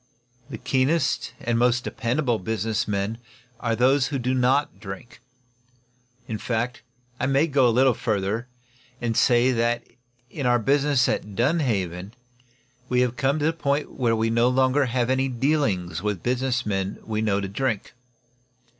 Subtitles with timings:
[0.49, 3.19] The keenest and most dependable business men
[3.59, 5.21] are those who do not drink.
[6.27, 6.81] In fact,
[7.19, 8.47] I may go a little further,
[8.99, 9.83] and say that,
[10.31, 12.13] in our business at Dunhaven,
[12.89, 16.65] we have come to the point where we no longer have any dealings with business
[16.65, 17.93] men whom we know to drink.